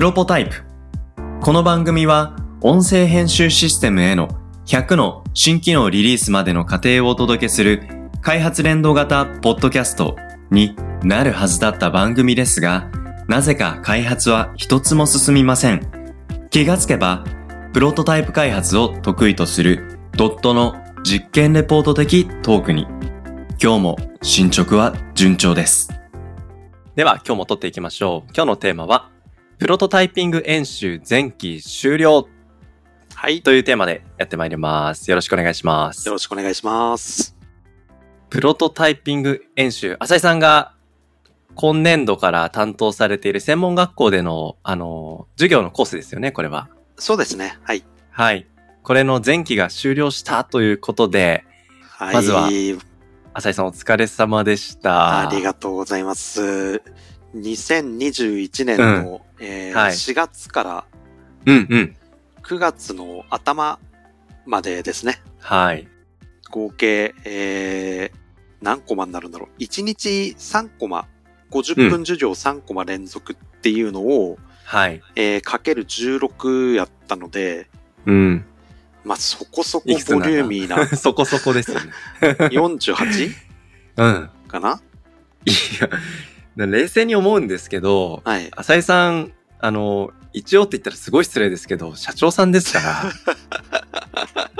[0.00, 0.64] プロポタイプ。
[1.42, 4.28] この番組は音声編集システムへの
[4.64, 7.82] 100の新機能リリースまでの過程をお届けする
[8.22, 10.16] 開発連動型ポッドキャスト
[10.50, 12.90] になるはずだった番組ですが、
[13.28, 15.86] なぜか開発は一つも進みません。
[16.48, 17.22] 気がつけば、
[17.74, 22.86] プロトタイプ開発を得意とするドットの実験レポート的トークに、
[23.62, 25.90] 今日も進捗は順調です。
[26.96, 28.30] では今日も撮っていきましょう。
[28.34, 29.10] 今日のテーマは、
[29.60, 32.26] プロトタイピング演習前期終了
[33.14, 33.42] はい。
[33.42, 35.10] というテーマでやってまいります。
[35.10, 36.14] よろしくお願いしますよ。
[36.14, 37.36] ろしくお願いします。
[38.30, 40.72] プロトタイピング演習、浅井さんが
[41.56, 46.70] 今年度から担当されている専門学校での、あの、授業のコースですよね、これは。
[46.96, 47.58] そうですね。
[47.62, 47.84] はい。
[48.10, 48.46] はい。
[48.82, 51.44] これの前期が終了したということで、
[51.82, 52.14] はい。
[52.14, 52.48] まずは
[53.34, 55.28] 浅井さんお疲れ様でした。
[55.28, 56.82] ありがとうございます。
[57.34, 60.84] 2021年の、えーはい4月から
[61.46, 61.96] うんうん。
[62.42, 63.78] 9月の頭
[64.46, 65.20] までですね。
[65.38, 65.88] はい。
[66.50, 68.18] 合計、えー、
[68.60, 69.62] 何コマになるんだろう。
[69.62, 71.06] 1日3コマ、
[71.50, 75.00] 50分授業3コマ連続っていうのを、はい。
[75.16, 77.68] えー、かける16やったので、
[78.06, 78.44] うん。
[79.04, 81.90] まあ、そこそこボリューミーな そこそこですよね。
[82.20, 83.32] 48
[83.96, 84.30] うん。
[84.46, 84.80] かな？
[85.46, 85.88] いや、
[86.56, 88.50] 冷静に思うんですけど、はい。
[88.56, 93.12] 浅井さん、あの、一応って言ったらすごい失礼ですけど、社長さんですから、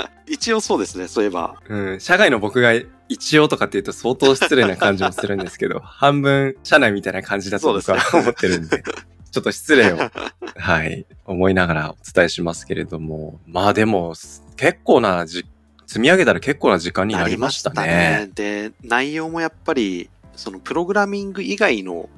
[0.27, 1.57] 一応そうですね、そういえば。
[1.69, 2.73] うん、社外の僕が
[3.09, 8.83] 一応とかって言うと相当失礼な感じもするんですけど、 半分社内みたいな感じだと僕そうですねは思ってるんで、
[9.31, 9.99] ちょっと失礼を、
[10.57, 14.15] はい、思いながらお伝えしますけれども、まあでも、
[14.57, 15.45] 結構なじ、
[15.87, 17.77] 積み上げたら結構な時間になりましたね。
[17.77, 20.09] なりましたねで、内容もやっぱり、
[20.41, 22.09] そのプログラミング以外の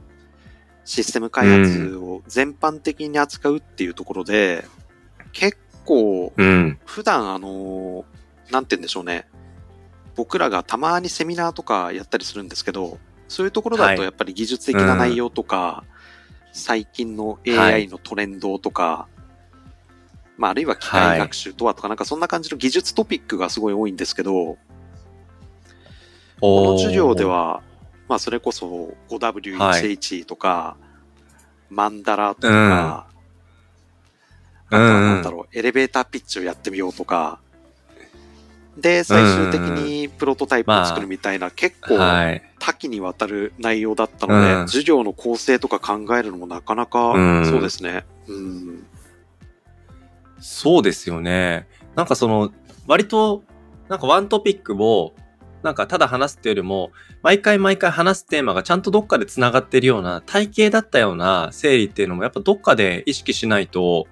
[0.84, 4.64] システム開発を全般的に扱うっていうところで、
[5.32, 6.78] 結構、うん。
[6.86, 8.04] 普段あの、
[8.52, 9.26] なんて言うんでしょうね。
[10.14, 15.82] 僕らがたまにセミナーとかやったりするんですけど、そういうところだはいとやっぱり技術的な内容とか、
[16.52, 19.08] 最近のは AI いのトレンドとか、
[20.36, 24.58] まああるいは機械学習とはとか、なんかそんな感じの技術トピックがすごい多いんですけど、
[26.40, 27.62] この授業では、
[28.12, 30.76] まあそれこそ 5W1H とか、
[31.70, 33.06] マンダラとか、
[34.68, 37.38] あとはなんだろう、エレベーターピッチをやってみようとか、
[38.76, 42.42] で、最終的にプロトタイプを作るみたいな、結構はい。
[42.58, 48.04] 多岐にわたる内容だったので、うん授業の構成とか考えるのもなかなか、うんそうですね。
[48.28, 48.86] うん。
[50.38, 51.66] そうですよね。
[51.94, 52.52] なんかその、
[52.86, 53.42] 割と、
[53.88, 55.14] なんかワントピックを、
[55.62, 56.90] なんかただ話すっていうよりも、
[57.22, 64.06] 毎回毎回話すテーマがちゃんとどっかで繋がってるような、体系だったような整理っていうのもやっぱどっかで意識しないと、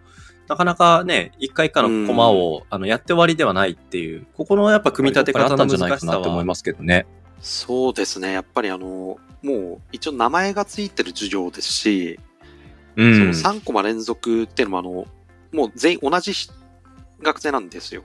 [0.48, 7.06] なかなかね、一回一回のコマを、あの、やって終わりではないっていう、ここのやっぱ組み立て方の難しさはあったんじゃないかなって思いますけどね。
[7.40, 8.32] そうですね。
[8.32, 12.18] やっぱりあの、もう一応名前がついてる授業ですし、
[12.96, 13.34] うん。
[13.34, 15.06] その3コマ連続っていうのもあの、
[15.52, 16.50] もう全員同じし
[17.22, 18.02] 学生なんですよ。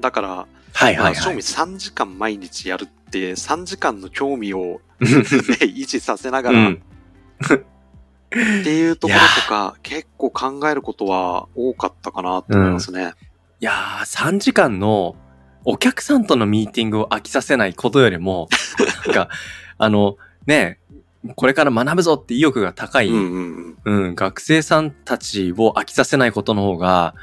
[0.00, 1.42] だから、まあ、はいはいはい正味。
[1.42, 6.82] 3時間毎日やるって、3時間の興味を、 ね、維持させながら、うん。
[7.42, 13.14] っていうところとか、結構考えることは多かったかなと思いますね。
[13.60, 15.16] いやー、3時間の
[15.64, 18.48] お客さんとのミーティングを飽きさせないことよりも、
[19.06, 19.28] なんか、
[19.78, 20.16] あの、
[20.46, 20.78] ね、
[21.34, 24.14] これから学ぶぞって意欲が高い、うんうん、うんうん。
[24.14, 27.14] 学生さんたちを飽きさせないことの方が、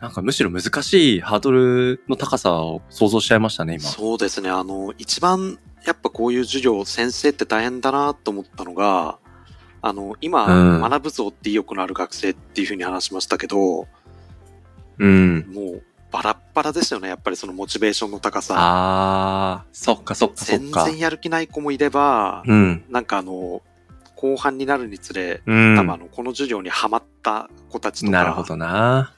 [0.00, 3.82] なんかむしろ難しいハードルの高さを想像しちゃいましたね、今。
[3.82, 4.48] そうですね。
[4.48, 9.18] あの、一番、やっぱこういう授業、先生って大変だなと思ったのが、
[9.82, 13.88] あの、今、うん学ぶぞって意欲のある学生っていうふうに話しましたけど、
[14.98, 15.46] うん。
[15.52, 17.08] もう、バラッバラですよね。
[17.08, 18.54] やっぱりそのモチベーションの高さ。
[18.56, 20.84] あー、そっかそっかそっ全か。
[20.86, 22.84] 然やる気ない子もいれば、うん。
[22.88, 23.62] なんかあの、
[24.16, 25.76] 後半になるにつれ、うん。
[25.76, 29.12] 多分あの、この授業にハマった子たちとか、なるほどな。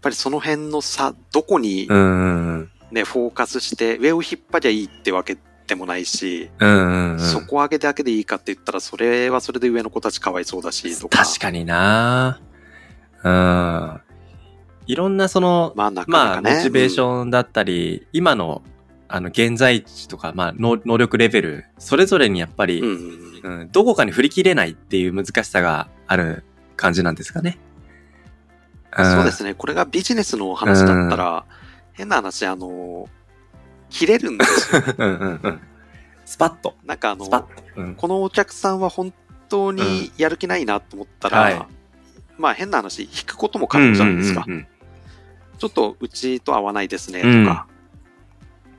[0.00, 5.36] やっぱりその辺の差、どこにうんうんね、フォーカスして、上を引っ張りゃいいってわけ
[5.66, 6.68] でもないし、うん。
[6.68, 7.20] うんうんうん。
[7.20, 11.24] 底上げだけでいいかって言ったら、それはそれで上の子たちかわいそうだし、とか。
[11.24, 12.40] 確かにな
[13.22, 14.00] うん。
[14.86, 16.56] いろんなその、まあ、なかまあ、なかね。
[16.56, 17.04] モチベーシン。
[17.04, 18.62] ョンだったり、今の、
[19.06, 23.60] あの、現在地とか、まあ、能能力レベル、それぞれにやっぱり、うんうんうん。
[23.60, 26.44] うんどこかに振り切れないっていう難しさがある
[26.76, 27.58] 感じなんですかね。
[28.96, 29.54] そうですね。
[29.54, 31.44] これがビジネスの話だったら、
[31.92, 33.08] 変な話、あの、
[33.88, 34.82] 切れるんですよ。
[34.98, 35.60] うんうんうん。
[36.24, 36.74] スパッと。
[36.84, 37.48] なんかあの。
[37.76, 37.94] うん。
[37.94, 39.12] このお客さんは本
[39.48, 41.66] 当にやる気ないなと思ったら、はい
[42.38, 44.44] まあ変な話、引くことも可能じゃないですか。
[44.46, 44.66] うんうんうん
[45.60, 47.66] ちょっとうちと合わないですね、とか。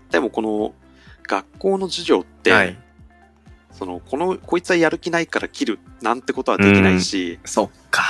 [0.09, 0.73] でもこの
[1.27, 2.75] 学校の授業って、はい。
[3.71, 8.01] その、この、こいつはやる気ないから切るなんてことはできないし、そっか。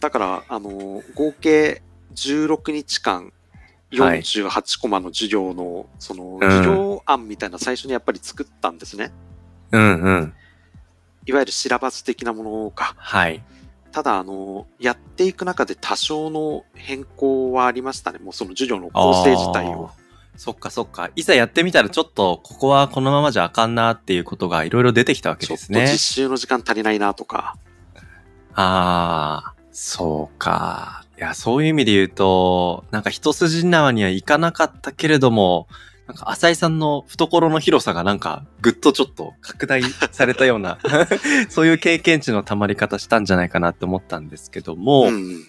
[0.00, 1.82] だから、あの、合計
[2.14, 3.32] 16日間、はい
[3.92, 9.10] 48コマの授業の、その、うん授業案みたいな最初にやっぱり作ったんですね。
[9.72, 10.34] うんうん。
[11.26, 12.94] いわゆるシラバス的なものか。
[12.96, 13.42] はい。
[13.90, 18.20] ただ、あの、やっていく中で多少の変更はありましたね。
[18.20, 19.90] もうその授業の構成自体を。
[20.36, 21.10] そっかそっか。
[21.16, 25.98] いざやってみたらちょっと、ここはこのままじゃあかんなっていうことがいろいろ出てきたわけちょっとですね実。
[25.98, 27.56] 習の時間足りないなとか。
[28.54, 31.04] ああ、そうか。
[31.16, 35.68] いや、そういう意味で言うと、なんか一筋縄にはいかなかったけれども、
[36.06, 40.78] なんか浅井さんの懐の広さがなんかぐっとちょっと拡大されたような、
[41.48, 45.44] そういう経験値の溜まり方したんじゃないかなって思ったんですけども、うん。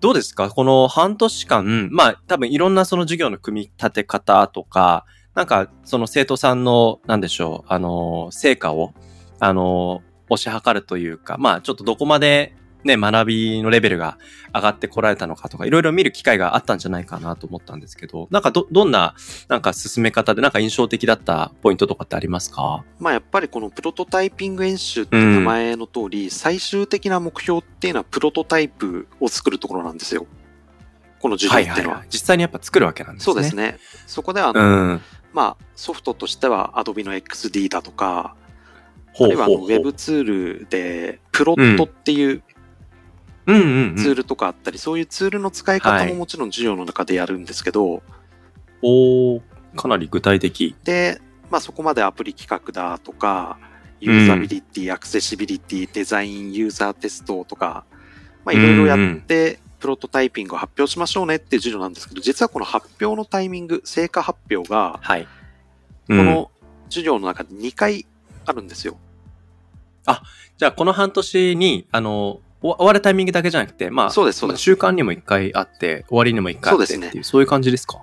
[0.00, 0.48] どうですか？
[0.48, 5.04] この半年間、まあ多分いろんなその授業の組み立て方とか、
[5.34, 8.94] なんかその生徒さんの、なんでしょう、あの、成果を、
[9.40, 14.18] あの、推し量るというか、まあちょっとどこまでね、学びのレベルが
[14.54, 19.14] 上がってこられたのかとか、いろいろ見る機会があったんじゃないかなと思ったんですけど、なんかど、どんな、
[19.48, 22.84] なんか進め方でなんか印象的だったポイントとかってありますか？
[22.98, 30.26] まあやっぱりこのプロトタイピング演習って名前の通り、最終的な目標っていうのはプロトタイプを作るところなんですよ。
[31.20, 31.98] この授業っていうのは。
[31.98, 32.08] はい。
[32.10, 33.32] 実際にやっぱ作るわけなんですね。
[33.32, 33.78] そうですね。
[34.08, 35.00] そこであの、うん。
[35.32, 38.34] まあソフトとしては Adobe の XD だとか、
[39.12, 42.51] ほあるいはあのほウェブツールでプロットっていううんうんうん。
[43.46, 48.02] ツールとかあったり、そういうツールの使い方ももちろん授業の中でやるんですけど、
[48.82, 49.40] おー
[49.76, 50.76] かなり具体的。
[50.84, 53.58] で、まあそこまでアプリ企画だとか、
[54.00, 57.84] ユーザビリティ、アクセシビリティ、デザイン、ユーザーテストとか、
[58.44, 65.24] まあいろいろやって、プロトタイピングを発表しましょうねっていう授業なんですけど、実はこの発表のタイミング、成果発表が、はい。
[65.24, 65.28] こ
[66.08, 66.50] この
[66.88, 68.06] 授業の中で2回
[68.44, 68.96] あるんですよ。
[70.58, 78.02] じゃあこの半年に、あの、終わるタイミングだけじゃなくて、まあ、そうですそうですまあ週間にも一回あって、終わりにも一回あってっていう、そうですねそういう感じですか？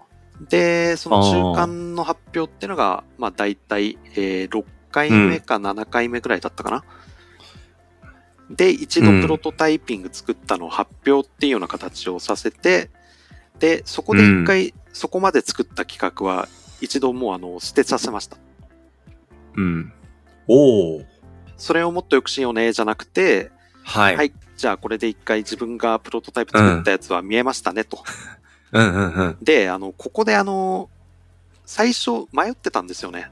[0.49, 6.83] で、その中間の発表っていうのが、まあ大体、えー6回目か7回目ぐらいだったかな？
[8.49, 12.89] で、一度プロトタイピング作ったのを発表っていうような形をさせて、
[13.59, 16.47] で、そこで一回、そこまで作った企画は、
[16.81, 18.37] 一度もうあの、捨てさせました。
[19.55, 19.93] うん。
[20.47, 21.01] おお
[21.57, 23.51] それをもっとよくしようね、じゃなくて、
[23.83, 24.15] はい。
[24.15, 28.03] はい、じゃあこれで一回自分がプロトタイプ作ったやつは見えましたね、と。
[28.73, 29.37] うんうんうん。
[29.41, 30.89] で、あの、ここであの、
[31.65, 33.31] 最初迷ってたんですよね。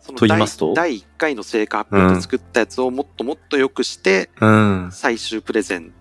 [0.00, 0.74] そのと言いますと？
[0.74, 4.90] 第第1回の成果発表で作ったやつをもっともっと良くして、うん。
[4.92, 5.92] 最終プレゼン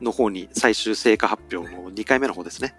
[0.00, 2.74] の方に、最終成果発表の2回目の方ですね。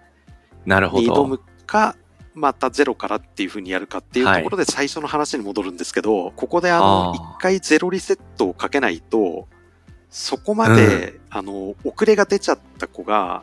[0.66, 1.02] なるほど。
[1.02, 1.96] に挑むか、
[2.34, 9.48] またゼロからっていう風にやるかっていうところで最初の話に戻るんですけど、ここであの、あー1回ゼロリセットをかけないと、
[10.16, 13.42] そこまで、あの、遅れが出ちゃった子が、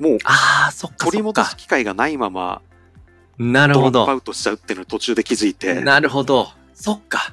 [0.00, 1.22] もうああ、そっか取り。
[1.22, 2.60] 戻す機会がないまま、
[3.38, 3.92] なるほど。
[3.92, 6.48] ドロップアウトしちゃうっていうのを途中で気づいて、なるほど。
[6.74, 7.32] そっか。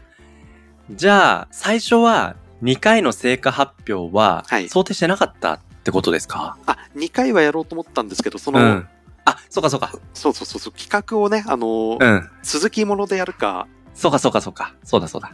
[0.91, 8.87] じゃあ、最初は2回の成果発表ははい想定してなかったってことですか、あ、2回はやろうと思ったんですけど、その、うん。
[9.25, 9.91] あ、そうかそうか。
[10.13, 12.29] そうそうそうそう、企画をね、あの、うん。
[12.43, 14.75] 続きものでやるか、そうかそうかそうか。
[14.83, 15.31] そうだそうだ。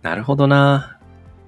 [0.00, 0.98] なるほどな。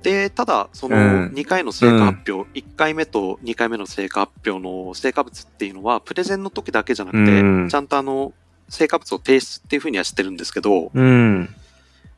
[0.03, 1.27] で、ただ、そのうん。
[1.35, 7.69] 2回の成果発表、1回目と2回目の成果発表の成果物っていうのは、プレゼンの時だけじゃなくて、うん。
[7.69, 8.33] ちゃんとあの、
[8.69, 11.49] 成果物を提出っていうふうにはしてるんですけど、いうん。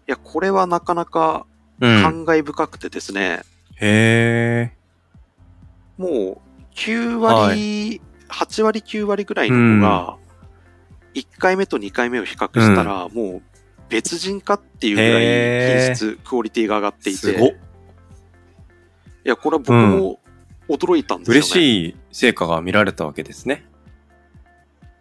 [0.07, 1.47] や、これはなかなか
[1.81, 2.03] うん。
[2.03, 3.41] 感慨深くてですね、
[3.77, 4.73] へえ。
[5.97, 6.39] もう
[6.75, 10.17] 9割、8割9割ぐらいの子が、
[11.15, 13.43] 1回目と2回目を比較したら、もう
[13.89, 17.57] 別人かっていうぐらい品質、クオリティが上がっていて、
[19.25, 20.21] いや、これは僕も
[20.69, 21.39] 驚いたんですよね。
[21.39, 23.65] 嬉しい成果が見られたわけですね。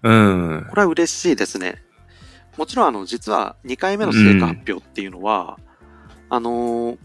[0.04, 0.68] うん。
[0.70, 1.82] これは嬉しいですね。
[2.58, 5.60] もちろん、あの、実は2回目の成果発表っていうのは、
[6.30, 7.00] あのーうん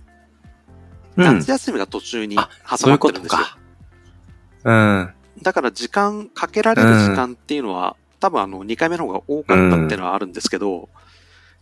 [1.15, 3.39] 夏休みが途中にあ、挟まってるんですよ。
[3.39, 3.59] とか。
[4.65, 5.15] うん。
[5.43, 10.89] だから時間、かけられる時間っていうのは、多分あの、2回目の方が多かったっていうのはあるんですけど、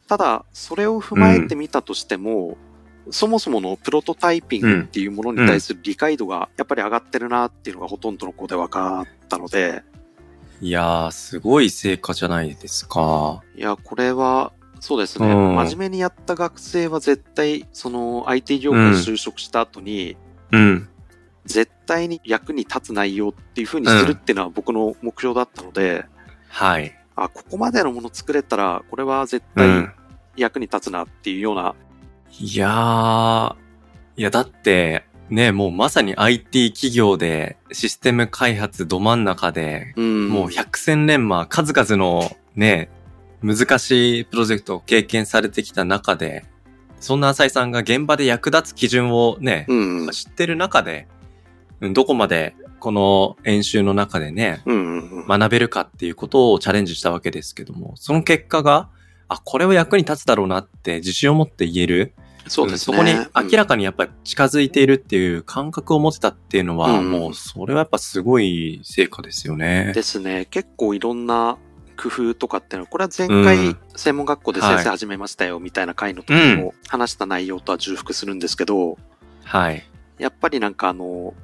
[0.06, 2.58] ただ、それを踏まえてみたとしても、
[3.10, 9.82] そもそものプロトタイピングっていうものに対する理解度がやっぱり上がってるなっていうのがほとんどの子で分かったので、
[10.62, 13.42] いやー、すごい成果じゃないですか。
[13.56, 15.26] いや、これは、そうですね。
[15.26, 20.16] うん真面目にやった学生は絶対、その IT 業界に就職した後に、
[20.52, 20.88] うん。
[21.46, 26.04] 絶対に役に立つ内容っていう風にするっていうのは僕の目標だったので、
[26.48, 26.94] はい。
[27.16, 29.92] あ、ここまでのもの作れたら、これは絶対うん。
[30.36, 31.74] 役に立つなっていうような、
[32.38, 33.54] いやー、
[34.16, 40.28] いやだって、ね、もうまさに IT 企業でシステム開発ど真ん中で、うん。
[40.28, 42.90] もう百戦錬磨、数々のね、
[43.42, 46.44] 難しいプロジェクトを経験されてきた中で、
[46.98, 51.06] そんな浅井さんが現場で役立つ基準をね、うん、知ってる中で、
[51.80, 58.90] うんどこまでこの演習の中でね、うんうんうん、学べるかっていうことをチャレンジしたわけですけども、その結果が、
[59.30, 62.14] あ、これは役に立つだろうなって自信を持って言える？
[62.48, 62.96] そうですね。
[62.96, 63.14] そこに
[63.50, 69.92] 明らかにやっぱり近づいているっていう感覚を持ってたっていうのは、うんもうそれはやっぱすごい成果ですよね。
[69.94, 70.48] ですね。
[70.50, 71.58] 結構いろんな
[71.96, 78.98] 工夫とかっていうのは、これは前う回ん専門学校で先はい生始めましたよみたいな回の時にも話した内容とは重複するんですけど、
[79.44, 79.84] はい。
[80.18, 81.34] やっぱりなんかあの、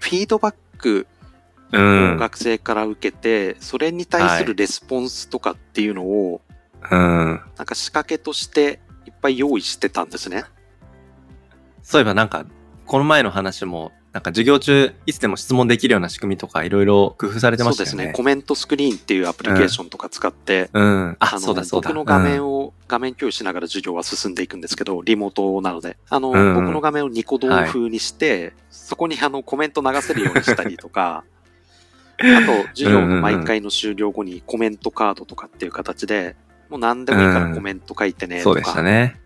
[0.00, 1.06] フィードバック
[1.72, 1.80] うを
[2.14, 2.16] ん。
[2.16, 6.40] 学生から受けて、それに対するレスポンスとかっていうのを、
[6.90, 7.40] うん。
[7.56, 10.44] なんか仕掛けとしていっぱい用意してたんですね。
[11.82, 12.46] そういえばなんか、
[12.86, 17.90] この前の話も、なんか授業中、いつでも質問できるような仕組みとかいろいろ工夫されてましたよね。
[17.90, 18.12] そうですね。
[18.12, 21.16] コメントスクリーンっていうアプリケーションとか使って、うん。
[21.18, 21.88] あ、のそうだそうだ。
[21.88, 25.96] 僕の画面を、を、画面共有しながら授業は進んでいくんですけど、リモートなので。
[26.10, 31.24] あの、うん僕の画面をニコ動風にして、そこにあのコメント流せるようにしたりとか、
[32.20, 36.36] あと、授業の毎回の終了後にコメントカードとかっていう形で、
[36.72, 38.44] もう何でもいいからコメント書いてねとか。
[38.44, 39.20] そうでしたね。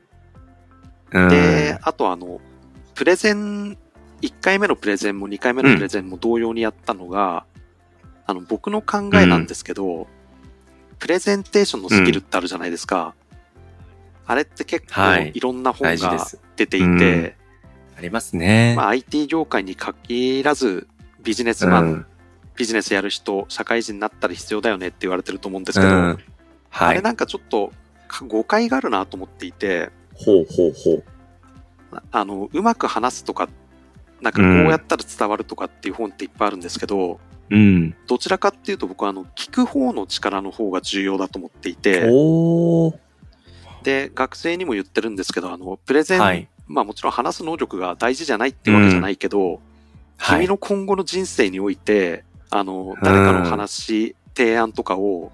[1.13, 1.29] うん。
[1.29, 2.41] で、あとあの、
[2.97, 3.79] プレゼン、
[4.21, 7.45] 1回目のプレゼンも2回目のプレゼンも同様にやったのが、
[8.27, 10.09] あの、僕の考えなんですけど、
[10.99, 13.15] プレゼンテーションのスキルってあるじゃないですか。
[14.27, 16.27] あれって結はい構いろんな本が。
[16.57, 17.33] 出ていて、うん
[17.99, 18.75] ありますね。
[18.77, 20.87] まあ、IT 業界に限らず、
[21.23, 22.07] ビジネスマン、うん
[22.57, 26.19] ビジネスやる人、社会人になったら必要だよねって言われてると思うんですけど、うんあ
[26.77, 26.97] はい。
[26.97, 27.73] れなんかちょっと
[28.07, 31.05] か誤解があるなと思っていて、ほうほうほう。
[32.11, 33.49] あの、うまく話すとか、
[34.21, 37.19] なんかこうやったら伝わるとかっていう本っていっぱいあるんですけど、
[37.49, 37.95] うん。
[38.07, 42.01] どちらかっていうと僕はあの、聞く方の力の方が重要だと思っていて。
[43.83, 46.49] で、学生にも言ってるんですけど、あの、プレゼン、はい。
[46.67, 49.61] まあもちろん話す能力が大事じゃないっていうわけじゃないけど、
[50.19, 50.41] はい。
[50.41, 55.33] 君の今後の人生において、あの、誰かの話、提案とかを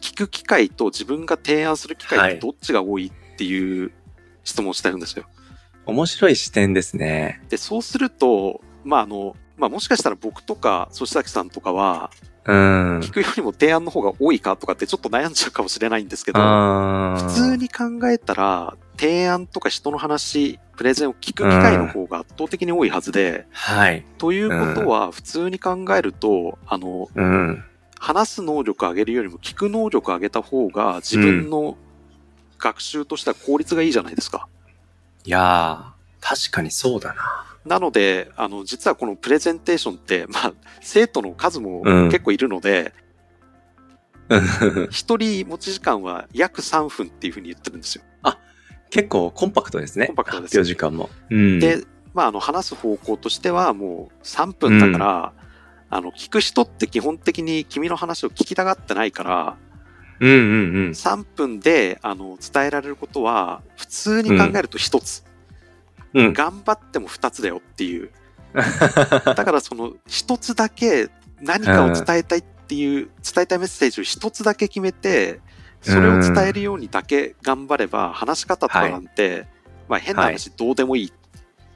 [0.00, 3.92] 聞く機会と自分が提案する機会ってどっちが多いっていう
[4.44, 5.24] 質問をしてるんですよ。
[5.86, 7.40] 面白い視点ですね。
[7.48, 12.10] で、そうすると、まああの、まあもしかしたら僕とか、粗崎さんとかは、
[12.46, 13.00] うん。
[13.00, 24.04] 聞くよりも提案の方が多いかとかってちょっと悩んじゃうかもしれないんですけど、普通に考えたら、提案とか人の話、プレゼンを聞く機会の方が圧倒的に多いはずで、はい。
[24.18, 27.64] ということは、普通に考えると、あの、うん。
[28.00, 31.76] 話す能力を上げるよりも聞く能力を上げた方が自分の
[32.58, 34.48] 学習としては効率がいいじゃないですか。
[35.24, 37.46] いやー、確かにそうだな。
[37.66, 42.94] なので、あの、実はこのプレゼンテーションって、 まあ、生徒の数もうん結構いるので、
[44.30, 48.02] うん一、人持ち時間は約3分っていうふうに言ってるんですよ。
[48.90, 50.06] 結構コンパクトですね。
[50.06, 51.10] コンパクトです発表時間も。
[51.30, 51.58] うん。
[51.60, 55.32] で、まあ、あの、話す方向としてはもう3分だから、
[55.90, 59.56] あの、聞く人って基本的に君の話を聞きたがってないから、
[60.20, 60.90] うんうんうん。
[60.90, 65.24] 3分で、あの、伝えられることは、普通に考えると1つ。
[66.14, 66.32] うん。
[66.32, 68.10] 頑張っても2つだよっていう。
[68.54, 71.08] だからその1つだけ
[71.40, 75.40] 何かを伝えたいっていう、伝えたいメッセージを1つだけ決めて、
[75.80, 79.46] それを伝えるようにだけ頑張れば、話し方とかなんて、
[79.88, 81.06] まあ変な話どうでもいい。
[81.06, 81.14] うん。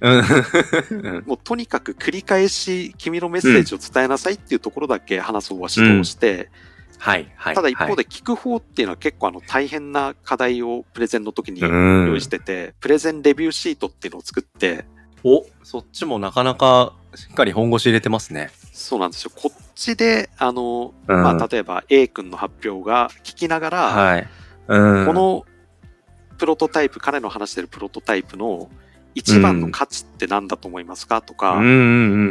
[1.26, 6.50] もうとにかく繰り返し君のメッセージを伝えなさいっていうところだけ話す方は指導して、
[6.98, 7.54] はい、はい。
[7.54, 14.84] ただ一方はい、で聞く方っていうのは結構あの大変な課題をプレゼンの時にうん用意してて、プレゼンレビューシートっていうのを作って、
[15.22, 18.50] お、そっちもなかなかしっかり本腰入れてますね。
[18.72, 19.30] そうなんですよ。
[19.34, 24.28] こっちで、あの、うんまあ、例えば A 君の発表が聞きながら、はい。
[24.68, 25.06] うん。
[25.06, 25.44] こ、の
[26.38, 28.68] プロトタイプ、彼の話してるプロトタイプの
[29.14, 31.72] 一番の価値って何だと思いますかとか、うんうんう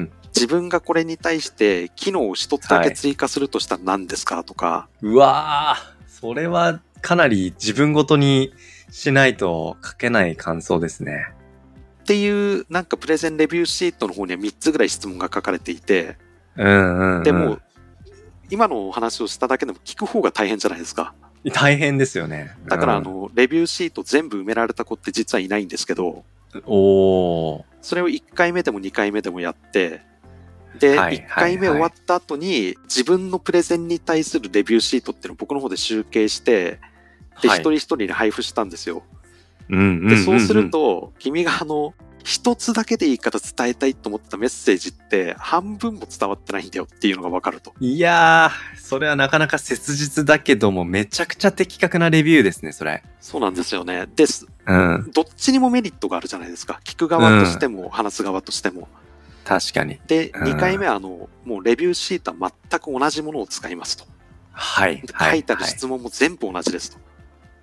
[0.01, 0.11] ん。
[0.35, 8.53] 自分がこれに対して機能を一つだけ追加するとしたら何ですかとか、うわー、それはかなり自分ごとに
[8.91, 11.27] しないと書けない感想ですね。
[12.03, 16.17] っていうなんかプレゼンレビューシートの方には3つぐらい質問が書かれていて、
[16.57, 17.23] うんうん、うん。
[17.23, 17.59] でも、
[18.49, 21.13] 今のお話をしただけでも聞く方が大変じゃないですか。
[21.53, 22.55] 大変ですよね。
[22.67, 26.23] だから、あうん、の、レビューシート全部埋められた子って実はいないんですけど、
[26.65, 27.63] おー。
[27.81, 30.01] それを1回目でも2回目でもやって、
[30.79, 36.79] で、はい1回目終わった後に、自分のプレゼンに対するレビューシートっていうのを僕の方で集計して、
[37.41, 39.03] で、はい一人一人に配布したんですよ。
[39.69, 41.93] で、そうすると、君があの、
[42.23, 47.73] 一つだけでいいから伝えたいと思ったメッセージって、半分も伝わってないんだよっていうのがわかると。
[47.81, 53.03] いやー、それはなかなか切実だけども、めちゃくちゃ的確なレビューですね、それ。
[53.19, 54.07] そうなんですよね。
[54.15, 54.47] です。
[54.65, 55.11] うん。
[55.13, 56.79] どっちにもメリットがあるじゃないですか。
[56.85, 58.87] 聞く側としても、話す側としても。
[59.43, 59.99] 確かに。
[60.07, 64.05] で、うん2回目はあの、もうレビューシートは全く同じものを使いますと。
[64.53, 65.03] はい。
[65.19, 66.97] 書いてあるはい質問も全部同じですと。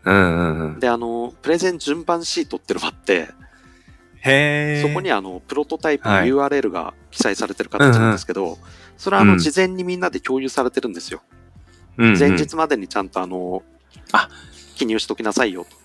[0.05, 0.81] うんうんうん。
[0.81, 3.29] で、あの、プレゼン順番シートっていうのがあって、
[4.21, 4.89] へー。
[4.89, 8.59] そこにあの、プロトタイプのはい URL が記載されてる形なんですけど、
[8.97, 11.23] それはあの、うん事前にみんなで共有されてるんですよ。
[11.97, 13.63] うんうん、前日までにちゃんとあの、
[14.13, 14.29] あ
[14.77, 15.77] 記入しときなさいよと。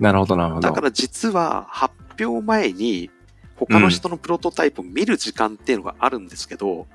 [0.00, 0.68] なるほど、なるほど。
[0.68, 3.10] だから実は発表前に
[3.56, 6.86] 他の人のプロトタイプを見る時間っていうのがあるんですけど、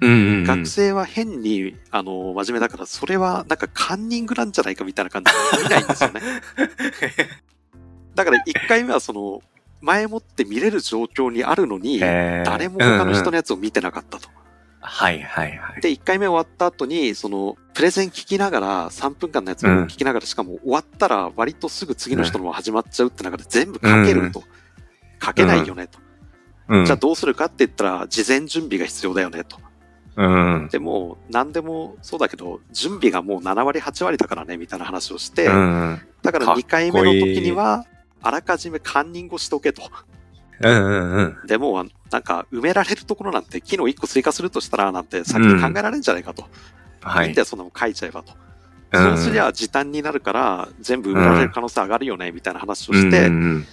[0.00, 6.20] うんうんうん、学生は変に、あの、真面目だから、それはなんかカンニングなんじゃないかみたいな感じで見ないんですよね。
[8.14, 9.42] だから1回目はその、
[9.80, 14.28] 前もって見れる状況にあるのに、誰も他の人のやつを見てなかったと。
[14.80, 15.80] はいはいはい。
[15.80, 24.44] で、1回目終わった後に、その、プレゼン聞きながら、3分間のやつを聞きながら、しかも終わったら、割とすぐ次の人のも始まっちゃうって中で全部書けると。
[25.22, 25.98] 書けないよねと。
[26.68, 29.58] うん、じゃあどうするかって言ったら、事前準備が必要だよねと。
[30.16, 30.68] うん。
[30.70, 36.00] でも、何でもそうだけど、準備がもう7割、8割だからね、みたいな話をして、うん。
[36.22, 37.84] だからかっこいい2回目の時には、
[38.22, 39.82] あらかじめカンニングをしとけと。
[40.60, 41.46] うんうんうん。
[41.46, 46.44] でも、なんか、埋められるところなんて、機能1個追加するとしたら、なんて先に考えられるんじゃないかと。
[47.02, 47.40] はいいんだ。
[47.40, 48.32] よ、そんなもん書いちゃえばと。
[48.32, 48.36] うん
[48.92, 53.66] そうすりゃ時短になるから、全部埋められる可能性上がるよね、みたいな話をして、うんうん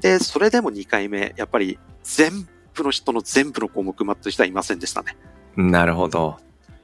[0.00, 5.16] で、それでも2回目、やっぱり全部の人の全部の項目埋まってる人はいませんでしたね。
[5.56, 6.38] うん、なるほど。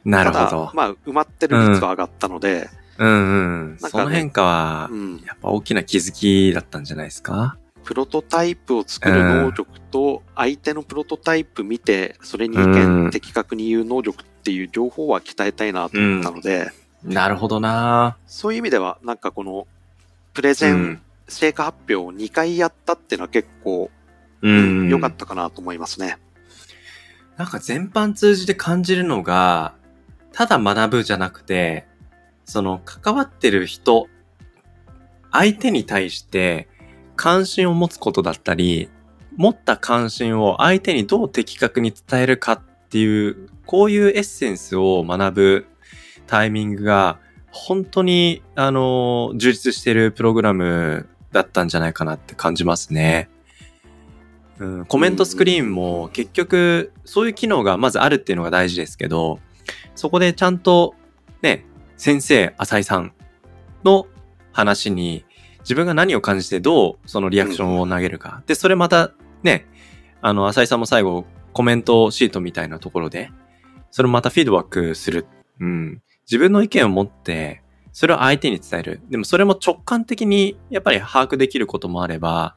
[0.05, 0.71] なるほど、。
[0.75, 3.69] まあ、埋まってる率は上がったので、うんうん。
[3.71, 5.23] なんかねその変化はう、ん。
[5.27, 7.57] やっぱ大きな気づきだったんじゃないですか？
[7.85, 16.71] プロトタイプを作る能力と、相手のプロトタイプ見て、それに意うん見的確に言う能力っていう両方は鍛えたいなと思ったので、
[17.03, 19.67] なるほどなそういう意味では、なんかこの、
[20.33, 23.91] プレゼン、うん成果発表を2回やったっていうのは結構、
[24.43, 24.89] うん。
[24.91, 26.19] 良かったかなと思いますね。
[27.39, 29.75] なんか全般通じて感じるのが、
[30.33, 31.87] ただ学ぶじゃなくて、
[32.45, 34.09] その関わってる人、
[35.33, 36.69] 相手に対して
[37.17, 38.89] 関心を持つことだったり、
[39.37, 45.67] 持った関心を相手にどう的確に伝えるかっていう、こういうエッセンスを学ぶ
[46.27, 47.19] タイミングが、
[47.51, 53.29] 本当に、あの、充実してるプログラムだったんじゃないかなって感じますね。
[54.59, 59.41] うん、コメントスクリーンも結局そういう機能がまずあるっていうのが大事ですけど、
[59.97, 60.95] そこでちゃんと
[61.43, 61.65] ね、
[61.97, 63.13] 先生、浅井さん
[63.85, 64.07] の
[64.53, 65.25] 話に
[65.61, 68.43] 自分が何を感じてどうそのリアクションを投げるか。
[68.47, 69.67] で、それまたね、
[70.21, 73.31] あの、浅井さんも最後コメントシートみたいなところで、
[73.91, 75.27] それまたフィードバックする。
[75.61, 76.03] うん。
[76.27, 79.01] 自分の意見を持って、それを相手に伝える。
[79.09, 82.57] でもそれも直感的にやっぱり把握できることもあれば、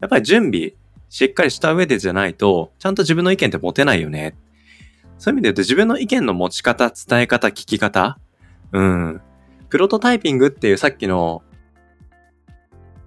[0.00, 0.72] やっぱり準備
[1.10, 4.36] しっかりした上でじゃないと、ちゃんと自分の意見って持てないよね。
[5.18, 8.18] そういう意味で言うと自分の意見の持ち方、伝え方、聞き方。
[8.72, 9.20] うん。
[9.68, 11.42] プロトタイピングっていうさっきの、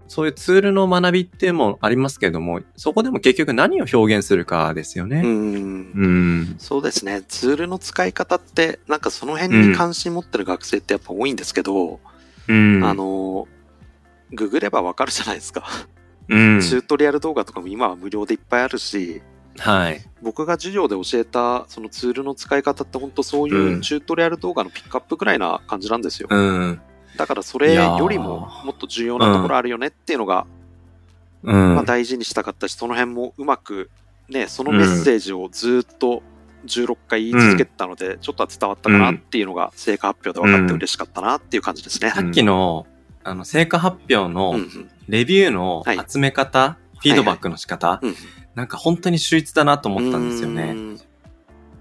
[0.08, 5.22] そういうツールの学びっていうのもありますけれども、そこでも結局何を表現するかですよね。
[5.24, 5.92] うん。
[5.96, 6.56] うん。
[6.60, 7.24] そうですね。
[7.28, 12.00] ツールの使い方って、なんかその辺に関心持ってる学生ってやっぱ多いんですけど、
[12.48, 12.84] うん。
[12.84, 13.48] あ、の、
[14.32, 15.66] ググればわかるじゃないですか。
[16.30, 16.62] うん。
[16.62, 19.22] チュートリアル動画とかも今は無料でいっぱいあるし、
[19.60, 20.02] はい。
[20.22, 26.28] 僕が授業で教えたそのツールの使い方って本当そういううんチュートリアル動画のピックアップぐらいな感じなんですよ。
[26.32, 26.82] うん。
[27.18, 30.48] だからそれよりももっと重要なところあるよねっていうのが、
[31.44, 31.76] うん。
[31.76, 33.90] まあ大事にしたかったし、その辺もうまく
[34.30, 36.24] ね、そのメッセージをずっと
[36.66, 42.10] 16回言い続けてたので、ちょっとは伝わったかなっていうのが成果発表で分かって嬉しかったなっていう感じですね。
[42.10, 42.88] さっきの、
[43.24, 48.16] あの、成果発表うんのうんレビューのはい集め方、フィードバックの仕方、うん
[48.56, 50.64] なんか本当に秀逸だなと思ったんですよね。
[50.64, 51.00] うん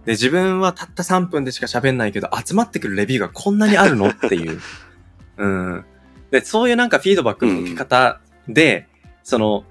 [0.05, 4.61] で、自分はたった3分でしか喋んないけど、集まってくるレビューがこんなにあるのっていう。
[5.39, 5.85] うん。
[6.33, 8.89] で、そういうなんかフィードバックの受け方で、
[9.23, 9.65] その、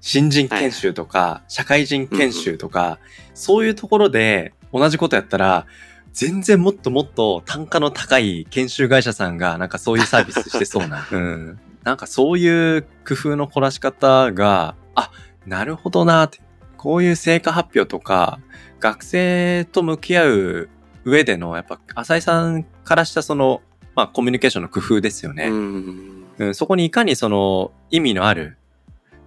[0.00, 2.98] 新人研修とか、社会人研修とか、
[3.34, 5.66] そういうところで同じことやったら、
[6.12, 11.06] 全然もっともっと単価の高い研修会社さんがなんかそういうサービスしてそうな。
[11.10, 11.58] うん。
[11.82, 15.10] なんかそういう工夫の凝らし方が、あ、
[15.46, 16.40] なるほどなって。
[16.76, 18.40] こういう成果発表とか、
[18.80, 20.68] 学生と向き合う
[21.04, 23.62] 上での、やっぱ、浅井さんからしたその、
[23.94, 25.46] まあ、コミュニケーションの工夫ですよね。
[25.46, 28.58] うん、うん、そこにいかにその、意味のある、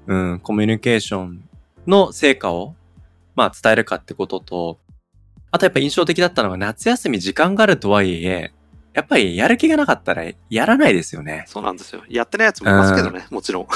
[0.05, 1.49] うん、コミュニケーション
[1.87, 2.75] の成果を、
[3.35, 4.79] まあ、伝えるかってことと、
[5.49, 8.51] あとやっぱ印象的だったのが夏休み時間があるとはいえ、
[8.93, 11.45] やっぱりやる気がなかったらやらないですよね。
[11.47, 12.03] そうなんですよ。
[12.09, 13.67] やってないやつもいますけどね、うん、もちろん。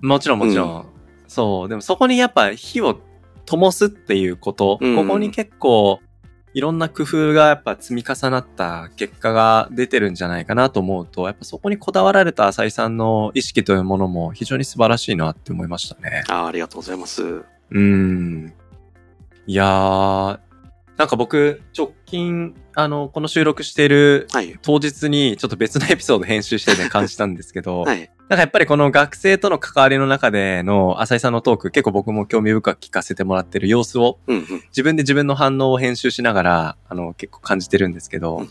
[0.00, 0.86] もちろんもちろん。
[1.28, 1.68] うん、そう。
[1.68, 3.00] でもそこにやっぱ火を
[3.46, 6.00] 灯すっていうこと、うん、ここに結構
[6.54, 16.24] いろんな工夫がやっぱ積み重なった結果が出てるんじゃないかなと思うと、やっぱそこにこだわられた浅井さんの意識というものも非常に素晴らしいなって思いましたね。
[16.28, 17.44] あありがとうございます。
[17.70, 18.52] うん。
[19.46, 20.38] いやー、
[20.96, 24.26] なんか僕、直近、あの、この収録している
[24.62, 38.48] 当日にちょっと別のエピソード編集してね、 感じたんですけど、はい、なんかやっぱりこの学生との関わりの中での浅井さんのトーク、結構僕も興味深く聞かせてもらってる様子を、うんうん、自分で自分の反応を編集しながら、あの、結構感じてるんですけど、うん、い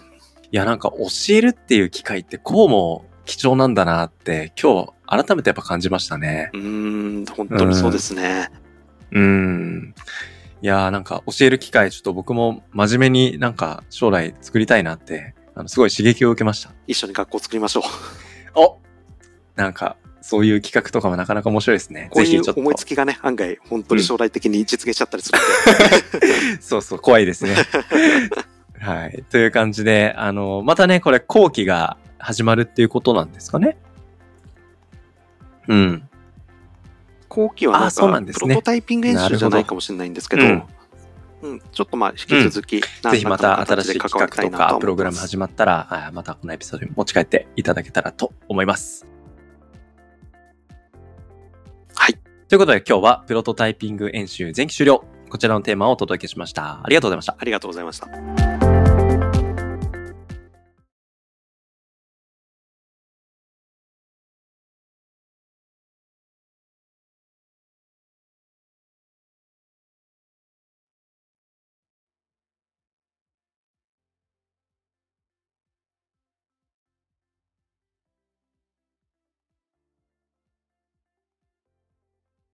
[0.51, 6.49] や、なんか教えるっていう機会ってこうも貴重なんだなって、今日改めてやっぱ感じましたね。
[6.53, 8.49] うん、本当にそうですね。
[9.11, 9.23] うん。
[9.23, 9.95] うん
[10.63, 16.73] いやーなんか教える機会ちょっと僕も真面目になんか将来作りたいなって、あの、すごい刺激を受けました。
[16.87, 17.83] 一緒に学校作りましょう。
[18.55, 18.79] お
[19.57, 22.09] なんか、そういう企画とかもなかなか面白いですね。
[22.11, 26.61] こういう思いつきがね、案外、本当に将来的に実現しちゃったりするんで。
[26.61, 27.55] そうそう、怖いですね。
[28.79, 29.23] はい。
[29.29, 33.77] という感じで、あの、またね、これ後期が始まるっていうことなんですかね。
[35.67, 36.09] うん。
[37.27, 40.63] 後期はなんか、ね、プロトタイピング演習じゃないかもしれないんですけど、うん
[41.41, 49.16] うん、ちょっとまあ、引き続き、うん、ぜひまた新しい企画とか、プログラム始まったら、またこのエピソードに持ち帰っていただけたらと思います。
[52.47, 55.03] ということで今日はプロトタイピング演習前期終了。
[55.29, 56.79] こちらのテーマをお届けしました。
[56.81, 57.35] ありがとうございました。
[57.37, 58.56] ありがとうございました。